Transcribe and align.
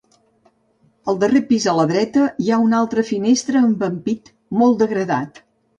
Al 1.13 1.19
darrer 1.25 1.41
pis 1.51 1.67
a 1.73 1.77
la 1.81 1.85
dreta, 1.93 2.25
hi 2.45 2.49
ha 2.57 2.61
una 2.67 2.81
altra 2.81 3.07
finestra 3.13 3.65
amb 3.69 3.89
ampit 3.93 4.37
molt 4.63 4.85
degradat. 4.87 5.45